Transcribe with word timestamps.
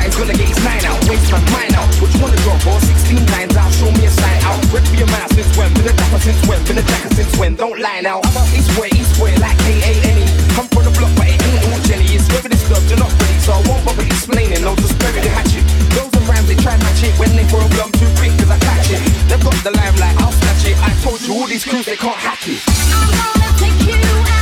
size, 0.00 0.16
gonna 0.16 0.34
get 0.34 0.48
his 0.48 0.64
nine 0.64 0.84
out. 0.84 0.98
Waste 1.08 1.30
my 1.32 1.40
mind 1.52 1.74
out. 1.74 1.88
Which 2.00 2.14
one 2.16 2.32
of 2.32 2.40
your 2.44 2.56
drop? 2.58 2.80
16 2.80 3.26
lines 3.32 3.56
out. 3.56 3.72
Show 3.72 3.90
me 3.92 4.06
a 4.06 4.10
sign 4.10 4.40
out. 4.44 4.60
Rep 4.72 4.84
for 4.84 4.96
your 4.96 5.10
mind 5.12 5.30
since 5.32 5.50
when? 5.56 5.72
Been 5.74 5.88
a 5.88 5.92
dapper 5.92 6.20
since 6.20 6.40
when? 6.48 6.60
Been 6.64 6.78
a 6.78 6.82
jacker 6.82 7.14
since 7.14 7.32
when? 7.38 7.54
Don't 7.56 7.78
lie 7.78 8.00
now. 8.00 8.20
I'm 8.24 8.36
out 8.36 8.48
east 8.56 8.70
way, 8.78 8.88
east 8.94 9.20
way, 9.20 9.36
like 9.36 9.56
K-A-N-E. 9.58 10.24
Come 10.56 10.68
from 10.68 10.84
the 10.84 10.92
block, 10.96 11.12
but 11.16 11.28
it 11.28 11.40
ain't 11.42 11.64
all 11.68 11.80
Jenny. 11.84 12.06
It's 12.16 12.26
very 12.28 12.48
disturbed, 12.48 12.88
you're 12.88 12.98
not 12.98 13.12
ready, 13.12 13.38
so 13.40 13.52
I 13.52 13.60
won't 13.68 13.84
bother 13.84 14.04
explaining. 14.04 14.64
I'll 14.64 14.76
just 14.76 14.96
bury 14.98 15.20
the 15.20 15.30
hatchet. 15.30 15.64
Those 15.94 16.12
are 16.16 16.24
rhymes, 16.28 16.48
they 16.48 16.56
try 16.56 16.74
and 16.74 16.82
match 16.82 17.02
it. 17.02 17.12
When 17.18 17.30
they 17.36 17.46
grow 17.48 17.60
up, 17.60 17.72
I'm 17.80 17.92
too 17.92 18.10
quick, 18.18 18.32
cause 18.38 18.50
I 18.50 18.58
catch 18.58 18.90
it. 18.90 19.02
They've 19.28 19.42
got 19.42 19.56
the 19.64 19.72
limelight, 19.72 20.16
I'll 20.22 20.32
snatch 20.32 20.64
it. 20.64 20.76
I 20.80 20.90
told 21.02 21.20
you, 21.22 21.34
all 21.34 21.46
these 21.46 21.64
crews, 21.64 21.86
they 21.86 21.96
can't 21.96 22.16
hack 22.16 22.46
it. 22.48 22.60
I'm 22.94 23.10
gonna 23.12 23.58
take 23.58 23.78
you 23.86 23.98
out. 24.00 24.39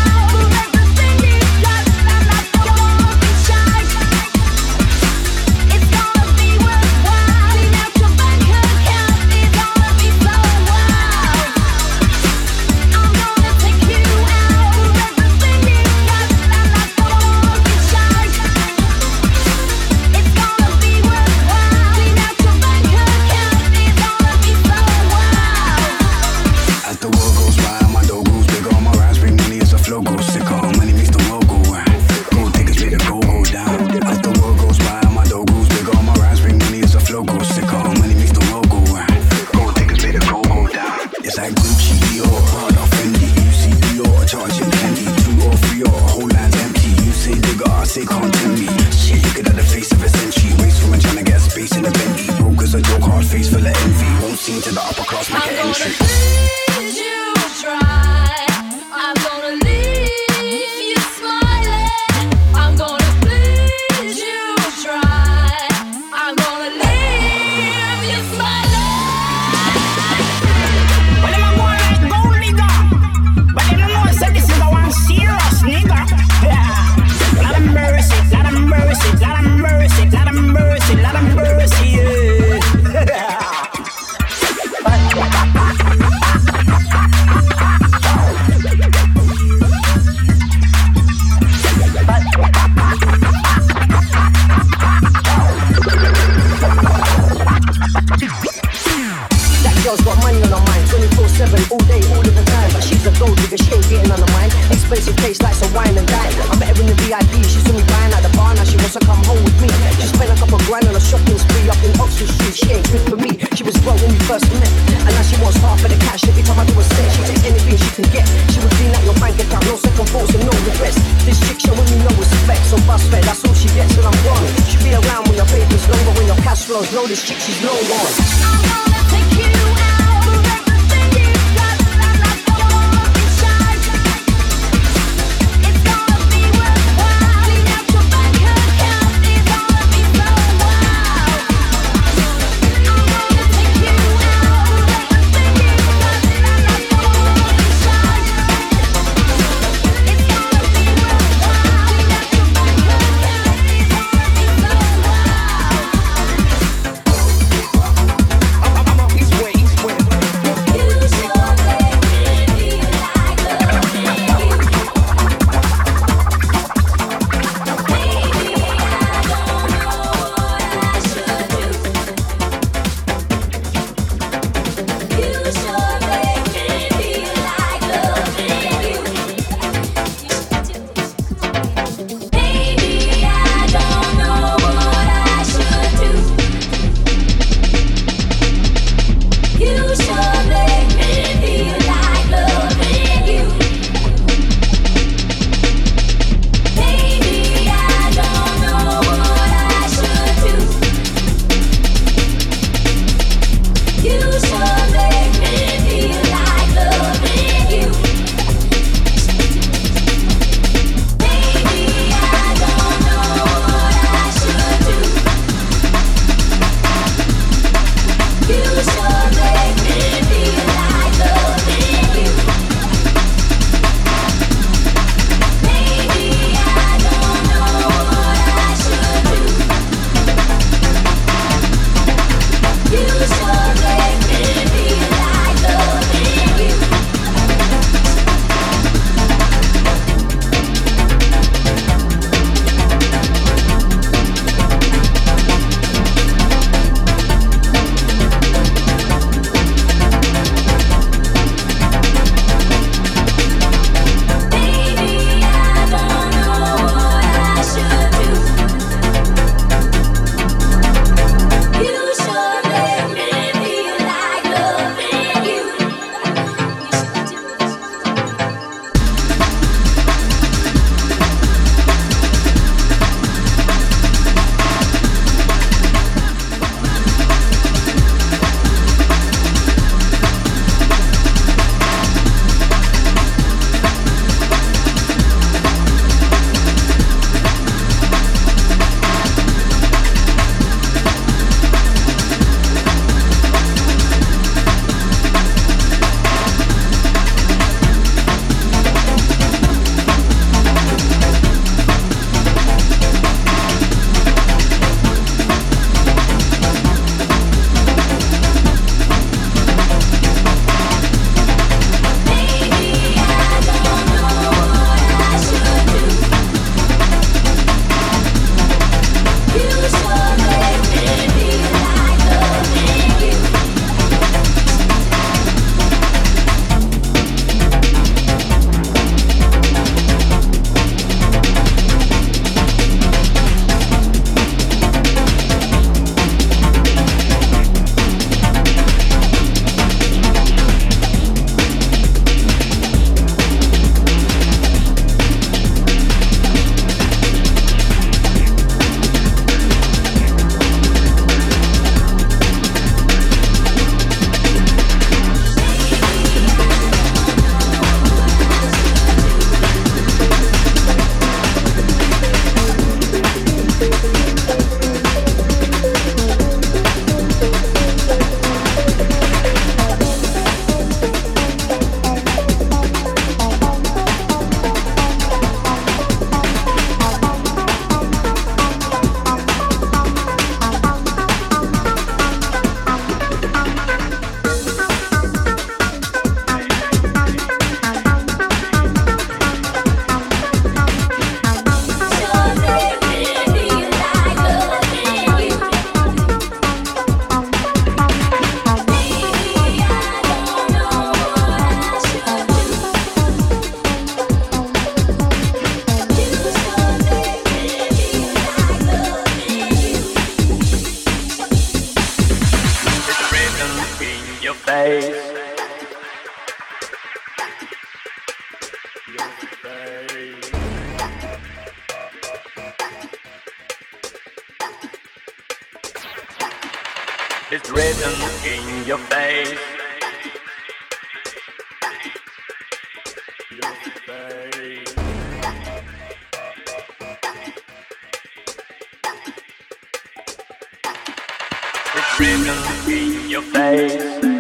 Written 442.19 442.49
in 442.89 443.31
your 443.31 443.43
face. 443.43 444.38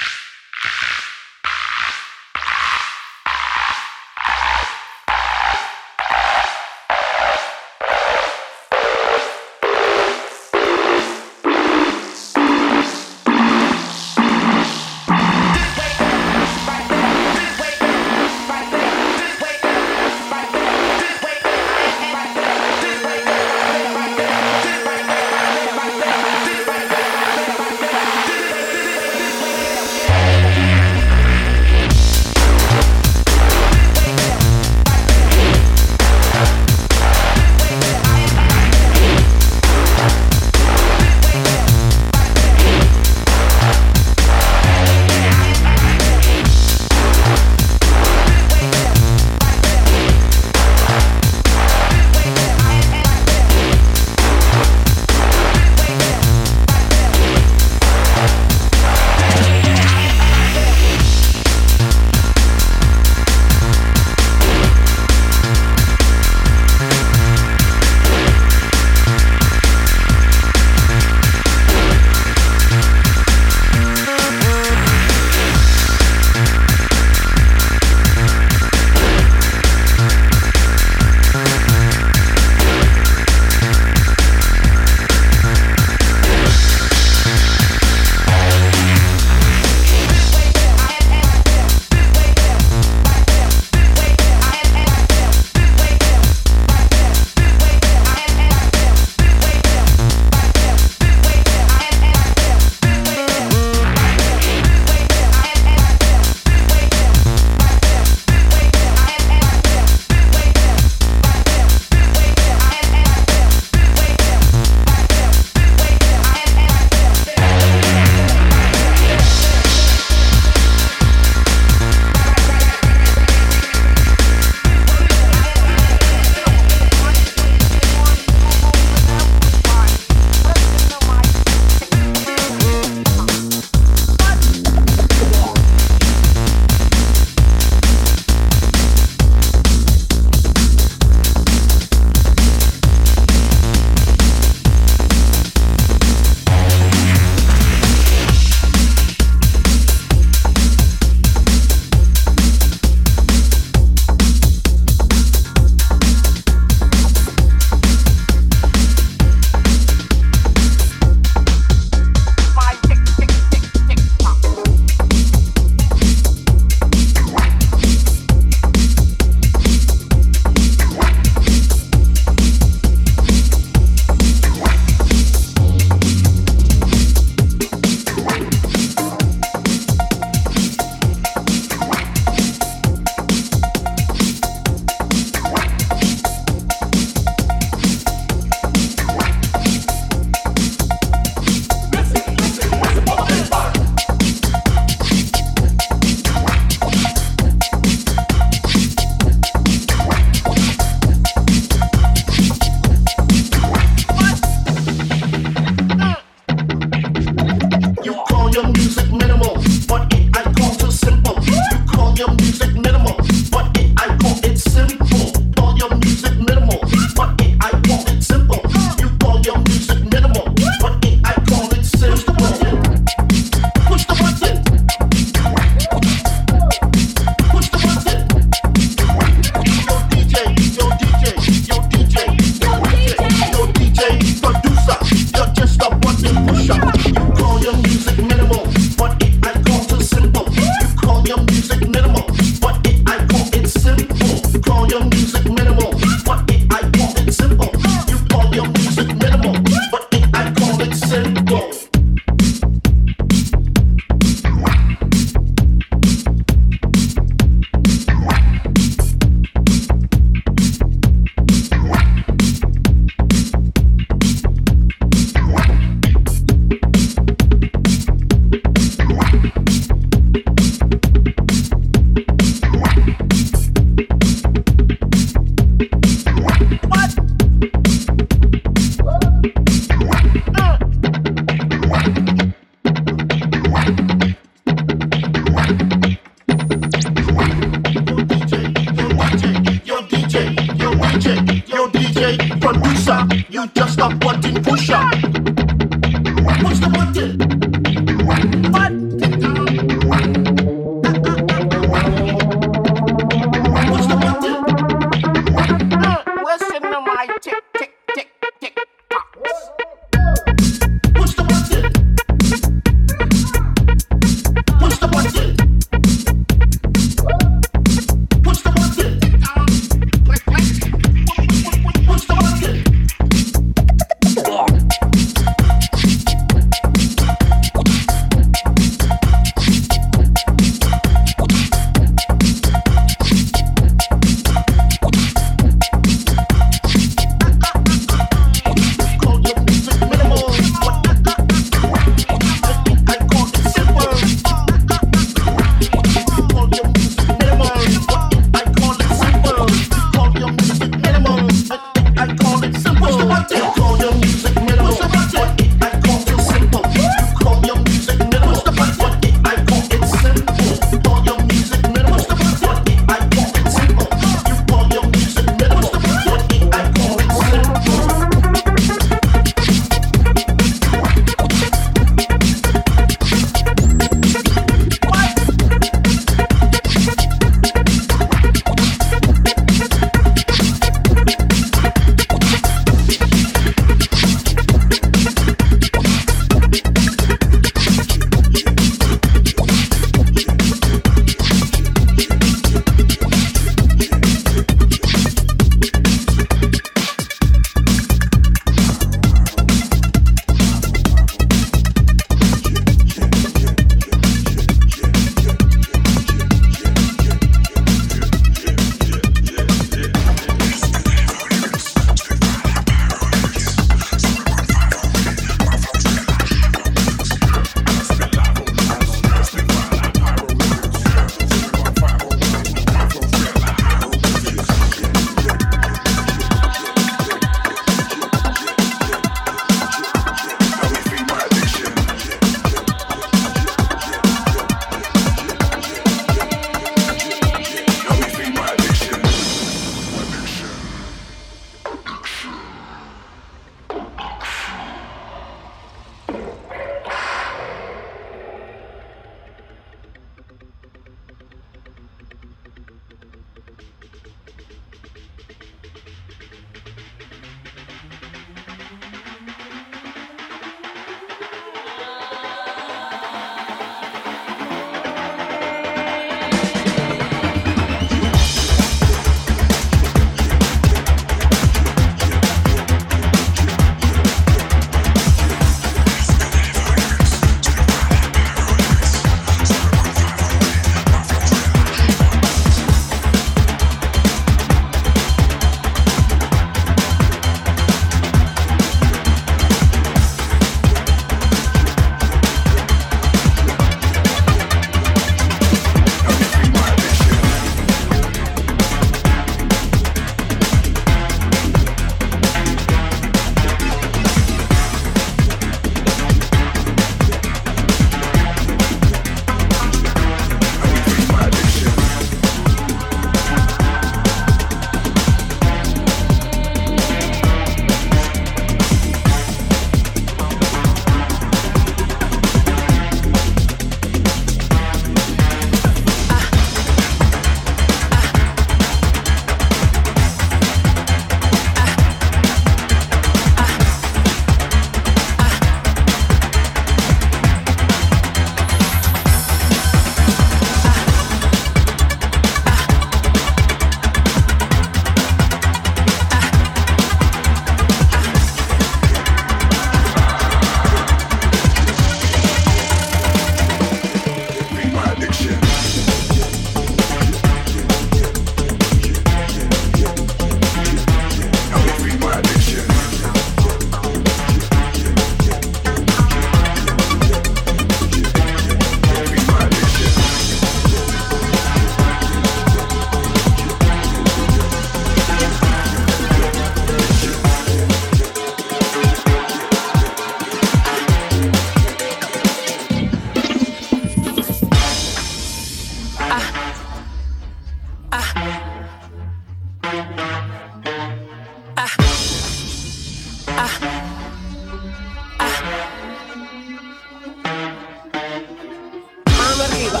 Mano 599.38 599.62
arriba. 599.62 600.00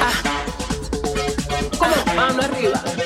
Ah. 0.00 0.12
¿Cómo? 1.76 2.14
Mano 2.14 2.42
arriba. 2.42 2.97